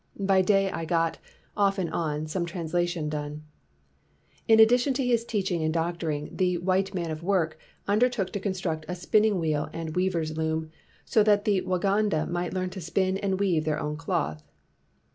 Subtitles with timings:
[0.19, 1.19] By day I got,
[1.55, 3.43] off and on, some translation done."
[4.47, 8.53] In addition to his teaching and doctoring, the "white man of work" undertook to con
[8.53, 11.61] struct a spinning wheel and weaver's loom 251 WHITE MAN OF WORK so that the
[11.67, 14.41] Waganda might learn to spin and to weave their own cloth.